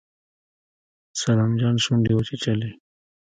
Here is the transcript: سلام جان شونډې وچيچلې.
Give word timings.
سلام 1.21 1.51
جان 1.59 1.75
شونډې 1.83 2.13
وچيچلې. 2.15 2.69